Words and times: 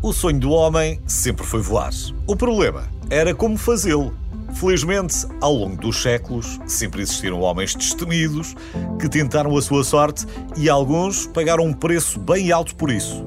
O 0.00 0.12
sonho 0.12 0.38
do 0.38 0.52
homem 0.52 1.00
sempre 1.08 1.44
foi 1.44 1.60
voar. 1.60 1.90
O 2.24 2.36
problema 2.36 2.84
era 3.10 3.34
como 3.34 3.56
fazê-lo. 3.56 4.14
Felizmente, 4.54 5.26
ao 5.40 5.52
longo 5.52 5.76
dos 5.76 6.00
séculos, 6.00 6.60
sempre 6.68 7.02
existiram 7.02 7.40
homens 7.40 7.74
destemidos 7.74 8.54
que 9.00 9.08
tentaram 9.08 9.56
a 9.56 9.60
sua 9.60 9.82
sorte 9.82 10.24
e 10.56 10.70
alguns 10.70 11.26
pagaram 11.26 11.64
um 11.64 11.72
preço 11.72 12.20
bem 12.20 12.52
alto 12.52 12.76
por 12.76 12.92
isso. 12.92 13.26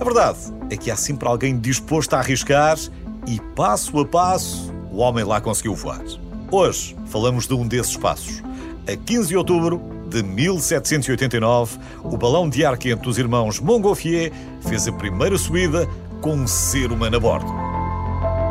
A 0.00 0.04
verdade 0.04 0.38
é 0.70 0.76
que 0.76 0.90
há 0.90 0.96
sempre 0.96 1.28
alguém 1.28 1.56
disposto 1.56 2.14
a 2.14 2.18
arriscar 2.18 2.76
e, 3.24 3.40
passo 3.54 3.96
a 4.00 4.04
passo, 4.04 4.74
o 4.90 4.98
homem 4.98 5.24
lá 5.24 5.40
conseguiu 5.40 5.76
voar. 5.76 6.02
Hoje 6.50 6.96
falamos 7.06 7.46
de 7.46 7.54
um 7.54 7.66
desses 7.66 7.96
passos. 7.96 8.42
A 8.88 8.96
15 8.96 9.28
de 9.28 9.36
outubro 9.36 9.80
de 10.08 10.22
1789, 10.24 11.78
o 12.02 12.16
balão 12.16 12.48
de 12.48 12.64
ar 12.64 12.76
quente 12.76 13.02
dos 13.02 13.18
irmãos 13.18 13.60
Montgolfier 13.60 14.32
fez 14.62 14.88
a 14.88 14.92
primeira 14.92 15.38
subida 15.38 15.88
com 16.20 16.34
um 16.34 16.46
ser 16.46 16.92
humano 16.92 17.16
a 17.16 17.20
bordo. 17.20 17.52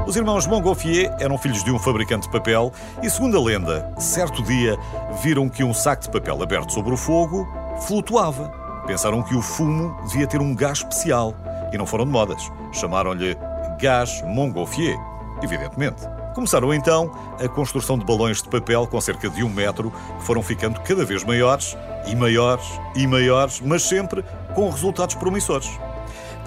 Os 0.08 0.16
irmãos 0.16 0.48
Montgolfier 0.48 1.14
eram 1.20 1.38
filhos 1.38 1.64
de 1.64 1.72
um 1.72 1.78
fabricante 1.78 2.28
de 2.28 2.32
papel 2.32 2.72
e, 3.04 3.10
segundo 3.10 3.38
a 3.38 3.44
lenda, 3.44 3.94
certo 3.98 4.42
dia 4.42 4.78
viram 5.22 5.50
que 5.50 5.64
um 5.64 5.74
saco 5.74 6.04
de 6.04 6.10
papel 6.10 6.42
aberto 6.42 6.72
sobre 6.72 6.94
o 6.94 6.98
fogo 6.98 7.46
flutuava. 7.86 8.50
Pensaram 8.86 9.22
que 9.22 9.36
o 9.36 9.42
fumo 9.42 9.98
devia 10.08 10.26
ter 10.26 10.40
um 10.40 10.56
gás 10.56 10.78
especial 10.78 11.36
e 11.74 11.78
não 11.78 11.86
foram 11.86 12.06
de 12.06 12.12
modas. 12.12 12.50
Chamaram-lhe 12.72 13.38
gás 13.82 14.24
Montgolfier, 14.26 14.98
evidentemente. 15.44 16.08
Começaram 16.34 16.74
então 16.74 17.12
a 17.44 17.50
construção 17.50 17.98
de 17.98 18.06
balões 18.06 18.42
de 18.42 18.48
papel 18.48 18.88
com 18.88 19.02
cerca 19.02 19.30
de 19.30 19.44
um 19.44 19.50
metro, 19.50 19.92
que 19.92 20.24
foram 20.24 20.42
ficando 20.42 20.80
cada 20.82 21.04
vez 21.04 21.24
maiores 21.24 21.76
e 22.06 22.16
maiores 22.16 22.66
e 22.96 23.06
maiores, 23.06 23.60
mas 23.60 23.84
sempre 23.84 24.24
com 24.56 24.70
resultados 24.70 25.16
promissores. 25.16 25.68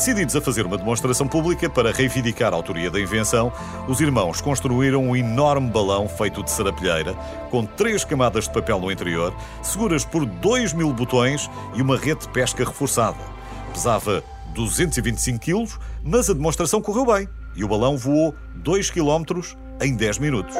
Decididos 0.00 0.34
a 0.34 0.40
fazer 0.40 0.64
uma 0.64 0.78
demonstração 0.78 1.28
pública 1.28 1.68
para 1.68 1.92
reivindicar 1.92 2.54
a 2.54 2.56
autoria 2.56 2.90
da 2.90 2.98
invenção, 2.98 3.52
os 3.86 4.00
irmãos 4.00 4.40
construíram 4.40 5.04
um 5.04 5.14
enorme 5.14 5.68
balão 5.68 6.08
feito 6.08 6.42
de 6.42 6.50
sarapilheira, 6.50 7.12
com 7.50 7.66
três 7.66 8.02
camadas 8.02 8.44
de 8.44 8.50
papel 8.54 8.80
no 8.80 8.90
interior, 8.90 9.36
seguras 9.62 10.02
por 10.02 10.24
2 10.24 10.72
mil 10.72 10.90
botões 10.94 11.50
e 11.74 11.82
uma 11.82 11.98
rede 11.98 12.22
de 12.22 12.28
pesca 12.30 12.64
reforçada. 12.64 13.18
Pesava 13.74 14.24
225 14.54 15.38
quilos, 15.38 15.78
mas 16.02 16.30
a 16.30 16.32
demonstração 16.32 16.80
correu 16.80 17.04
bem 17.04 17.28
e 17.54 17.62
o 17.62 17.68
balão 17.68 17.98
voou 17.98 18.34
2 18.54 18.90
quilómetros 18.90 19.54
em 19.82 19.94
10 19.94 20.16
minutos. 20.16 20.56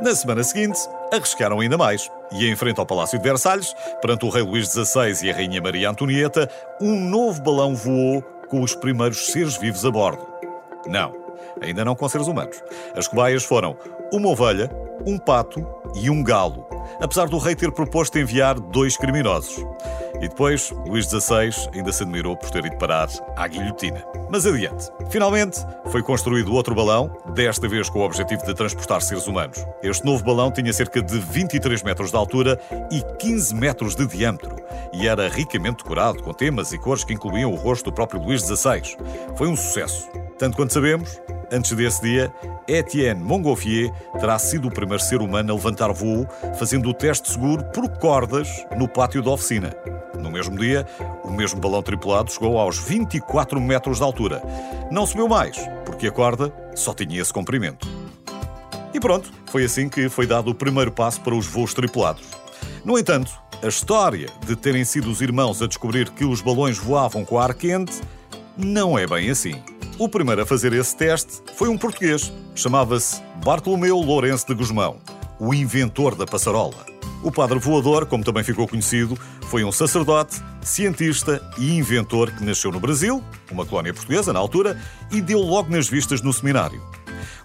Na 0.00 0.14
semana 0.14 0.44
seguinte, 0.44 0.78
arriscaram 1.10 1.58
ainda 1.58 1.78
mais 1.78 2.10
e, 2.30 2.46
em 2.46 2.54
frente 2.54 2.78
ao 2.78 2.84
Palácio 2.84 3.18
de 3.18 3.24
Versalhes, 3.24 3.74
perante 4.02 4.26
o 4.26 4.28
rei 4.28 4.42
Luís 4.42 4.68
XVI 4.68 5.24
e 5.24 5.30
a 5.30 5.34
rainha 5.34 5.60
Maria 5.60 5.88
Antonieta, 5.88 6.50
um 6.80 7.00
novo 7.00 7.40
balão 7.40 7.74
voou 7.74 8.20
com 8.48 8.60
os 8.60 8.74
primeiros 8.74 9.26
seres 9.28 9.56
vivos 9.56 9.86
a 9.86 9.90
bordo. 9.90 10.26
Não, 10.86 11.14
ainda 11.62 11.82
não 11.82 11.94
com 11.94 12.08
seres 12.10 12.26
humanos. 12.26 12.62
As 12.94 13.08
cobaias 13.08 13.42
foram 13.42 13.74
uma 14.12 14.28
ovelha, 14.28 14.70
um 15.06 15.18
pato 15.18 15.66
e 15.94 16.10
um 16.10 16.22
galo, 16.22 16.66
apesar 17.00 17.26
do 17.26 17.38
rei 17.38 17.56
ter 17.56 17.72
proposto 17.72 18.18
enviar 18.18 18.60
dois 18.60 18.98
criminosos. 18.98 19.64
E 20.20 20.28
depois, 20.28 20.70
Luís 20.86 21.06
XVI 21.06 21.50
ainda 21.74 21.92
se 21.92 22.02
admirou 22.02 22.36
por 22.36 22.50
ter 22.50 22.64
ido 22.64 22.76
parar 22.76 23.08
à 23.36 23.46
guilhotina. 23.46 24.04
Mas 24.30 24.46
adiante. 24.46 24.90
Finalmente, 25.10 25.64
foi 25.90 26.02
construído 26.02 26.52
outro 26.52 26.74
balão, 26.74 27.16
desta 27.34 27.68
vez 27.68 27.88
com 27.88 28.00
o 28.00 28.04
objetivo 28.04 28.44
de 28.44 28.54
transportar 28.54 29.02
seres 29.02 29.26
humanos. 29.26 29.64
Este 29.82 30.04
novo 30.04 30.24
balão 30.24 30.50
tinha 30.50 30.72
cerca 30.72 31.02
de 31.02 31.18
23 31.18 31.82
metros 31.82 32.10
de 32.10 32.16
altura 32.16 32.58
e 32.90 33.02
15 33.18 33.54
metros 33.54 33.94
de 33.94 34.06
diâmetro, 34.06 34.56
e 34.92 35.06
era 35.06 35.28
ricamente 35.28 35.82
decorado 35.82 36.22
com 36.22 36.32
temas 36.32 36.72
e 36.72 36.78
cores 36.78 37.04
que 37.04 37.14
incluíam 37.14 37.52
o 37.52 37.56
rosto 37.56 37.86
do 37.86 37.92
próprio 37.92 38.22
Luís 38.22 38.42
XVI. 38.42 38.96
Foi 39.36 39.48
um 39.48 39.56
sucesso. 39.56 40.08
Tanto 40.38 40.56
quanto 40.56 40.72
sabemos, 40.72 41.20
antes 41.50 41.72
desse 41.72 42.02
dia, 42.02 42.32
Etienne 42.68 43.22
Montgolfier 43.22 43.90
terá 44.18 44.38
sido 44.38 44.68
o 44.68 44.70
primeiro 44.70 45.02
ser 45.02 45.20
humano 45.20 45.52
a 45.52 45.56
levantar 45.56 45.92
voo, 45.92 46.26
fazendo 46.58 46.88
o 46.88 46.94
teste 46.94 47.30
seguro 47.30 47.64
por 47.72 47.88
cordas 47.98 48.48
no 48.76 48.88
pátio 48.88 49.22
da 49.22 49.30
oficina. 49.30 49.74
No 50.20 50.30
mesmo 50.30 50.58
dia, 50.58 50.86
o 51.24 51.30
mesmo 51.30 51.60
balão 51.60 51.82
tripulado 51.82 52.30
chegou 52.30 52.58
aos 52.58 52.78
24 52.78 53.60
metros 53.60 53.98
de 53.98 54.04
altura. 54.04 54.42
Não 54.90 55.06
subiu 55.06 55.28
mais, 55.28 55.56
porque 55.84 56.06
a 56.06 56.12
corda 56.12 56.52
só 56.74 56.94
tinha 56.94 57.20
esse 57.20 57.32
comprimento. 57.32 57.88
E 58.92 59.00
pronto, 59.00 59.30
foi 59.46 59.64
assim 59.64 59.88
que 59.88 60.08
foi 60.08 60.26
dado 60.26 60.50
o 60.50 60.54
primeiro 60.54 60.90
passo 60.90 61.20
para 61.20 61.34
os 61.34 61.46
voos 61.46 61.74
tripulados. 61.74 62.26
No 62.84 62.98
entanto, 62.98 63.30
a 63.62 63.68
história 63.68 64.28
de 64.46 64.54
terem 64.56 64.84
sido 64.84 65.10
os 65.10 65.20
irmãos 65.20 65.60
a 65.60 65.66
descobrir 65.66 66.10
que 66.10 66.24
os 66.24 66.40
balões 66.40 66.78
voavam 66.78 67.24
com 67.24 67.38
ar 67.38 67.52
quente 67.54 68.00
não 68.56 68.98
é 68.98 69.06
bem 69.06 69.30
assim. 69.30 69.62
O 69.98 70.08
primeiro 70.08 70.42
a 70.42 70.46
fazer 70.46 70.72
esse 70.72 70.96
teste 70.96 71.42
foi 71.54 71.68
um 71.68 71.76
português. 71.78 72.32
Chamava-se 72.54 73.22
Bartolomeu 73.44 73.98
Lourenço 73.98 74.46
de 74.46 74.54
Guzmão, 74.54 74.98
o 75.38 75.52
inventor 75.52 76.14
da 76.14 76.26
passarola. 76.26 76.95
O 77.26 77.32
padre 77.32 77.58
voador, 77.58 78.06
como 78.06 78.22
também 78.22 78.44
ficou 78.44 78.68
conhecido, 78.68 79.18
foi 79.48 79.64
um 79.64 79.72
sacerdote, 79.72 80.40
cientista 80.62 81.42
e 81.58 81.76
inventor 81.76 82.30
que 82.30 82.44
nasceu 82.44 82.70
no 82.70 82.78
Brasil, 82.78 83.20
uma 83.50 83.66
colónia 83.66 83.92
portuguesa 83.92 84.32
na 84.32 84.38
altura, 84.38 84.80
e 85.10 85.20
deu 85.20 85.40
logo 85.40 85.68
nas 85.68 85.88
vistas 85.88 86.22
no 86.22 86.32
seminário. 86.32 86.80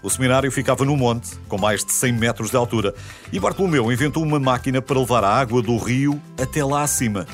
O 0.00 0.08
seminário 0.08 0.52
ficava 0.52 0.84
no 0.84 0.96
monte, 0.96 1.36
com 1.48 1.58
mais 1.58 1.84
de 1.84 1.90
100 1.90 2.12
metros 2.12 2.50
de 2.50 2.56
altura, 2.56 2.94
e 3.32 3.40
Bartolomeu 3.40 3.90
inventou 3.90 4.22
uma 4.22 4.38
máquina 4.38 4.80
para 4.80 5.00
levar 5.00 5.24
a 5.24 5.34
água 5.34 5.60
do 5.60 5.76
rio 5.76 6.22
até 6.40 6.64
lá 6.64 6.82
acima. 6.84 7.26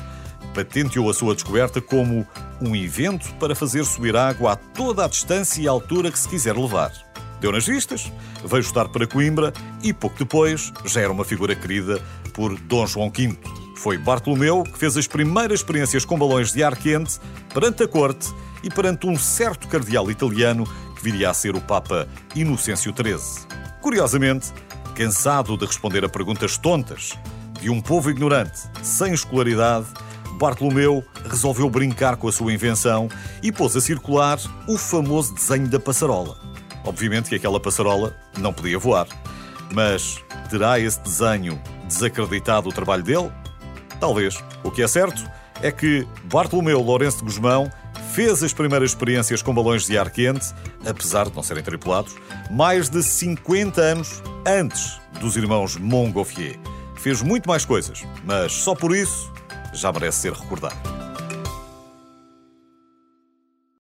Patenteou 0.55 1.07
a 1.07 1.13
sua 1.13 1.35
descoberta 1.35 1.79
como 1.79 2.25
um 2.59 2.75
invento 2.75 3.31
para 3.35 3.53
fazer 3.53 3.85
subir 3.85 4.15
água 4.15 4.53
a 4.53 4.55
toda 4.55 5.05
a 5.05 5.07
distância 5.07 5.61
e 5.61 5.67
altura 5.67 6.11
que 6.11 6.17
se 6.17 6.27
quiser 6.27 6.57
levar. 6.57 7.08
Deu 7.39 7.51
nas 7.51 7.65
vistas, 7.65 8.11
veio 8.43 8.61
estar 8.61 8.89
para 8.89 9.07
Coimbra 9.07 9.53
e 9.81 9.93
pouco 9.93 10.17
depois 10.17 10.73
já 10.85 11.01
era 11.01 11.11
uma 11.11 11.23
figura 11.23 11.55
querida 11.55 12.01
por 12.33 12.57
Dom 12.59 12.85
João 12.85 13.09
V. 13.09 13.37
Foi 13.75 13.97
Bartolomeu 13.97 14.63
que 14.63 14.77
fez 14.77 14.97
as 14.97 15.07
primeiras 15.07 15.61
experiências 15.61 16.03
com 16.03 16.19
balões 16.19 16.51
de 16.51 16.61
ar 16.61 16.75
quente 16.75 17.17
perante 17.53 17.83
a 17.83 17.87
corte 17.87 18.33
e 18.61 18.69
perante 18.69 19.07
um 19.07 19.17
certo 19.17 19.69
cardeal 19.69 20.11
italiano 20.11 20.65
que 20.95 21.03
viria 21.03 21.29
a 21.29 21.33
ser 21.33 21.55
o 21.55 21.61
Papa 21.61 22.07
Inocêncio 22.35 22.93
XIII. 22.93 23.47
Curiosamente, 23.81 24.51
cansado 24.93 25.57
de 25.57 25.65
responder 25.65 26.03
a 26.03 26.09
perguntas 26.09 26.57
tontas 26.57 27.17
de 27.61 27.69
um 27.69 27.79
povo 27.79 28.09
ignorante, 28.09 28.59
sem 28.81 29.13
escolaridade, 29.13 29.87
Bartolomeu 30.37 31.03
resolveu 31.29 31.69
brincar 31.69 32.17
com 32.17 32.27
a 32.27 32.31
sua 32.31 32.53
invenção 32.53 33.09
e 33.41 33.51
pôs 33.51 33.75
a 33.75 33.81
circular 33.81 34.39
o 34.67 34.77
famoso 34.77 35.33
desenho 35.33 35.67
da 35.67 35.79
passarola. 35.79 36.37
Obviamente 36.89 37.29
que 37.29 37.35
aquela 37.35 37.59
passarola 37.59 38.17
não 38.39 38.51
podia 38.51 38.79
voar. 38.79 39.05
Mas 39.71 40.17
terá 40.49 40.79
esse 40.79 40.99
desenho 41.01 41.61
desacreditado 41.87 42.67
o 42.67 42.73
trabalho 42.73 43.03
dele? 43.03 43.31
Talvez. 43.99 44.43
O 44.63 44.71
que 44.71 44.81
é 44.81 44.87
certo 44.87 45.23
é 45.61 45.71
que 45.71 46.07
Bartolomeu 46.23 46.81
Lourenço 46.81 47.19
de 47.19 47.25
Guzmão 47.25 47.71
fez 48.11 48.41
as 48.41 48.53
primeiras 48.53 48.89
experiências 48.89 49.43
com 49.43 49.53
balões 49.53 49.85
de 49.85 49.99
ar 49.99 50.09
quente, 50.09 50.47
apesar 50.83 51.29
de 51.29 51.35
não 51.35 51.43
serem 51.43 51.63
tripulados, 51.63 52.15
mais 52.49 52.89
de 52.89 53.03
50 53.03 53.79
anos 53.79 54.23
antes 54.47 54.99
dos 55.21 55.37
irmãos 55.37 55.77
Montgolfier. 55.77 56.57
Fez 56.95 57.21
muito 57.21 57.47
mais 57.47 57.65
coisas, 57.65 58.03
mas 58.25 58.51
só 58.51 58.73
por 58.73 58.95
isso 58.95 59.31
já 59.73 59.91
merece 59.91 60.21
ser 60.21 60.33
recordado. 60.33 60.98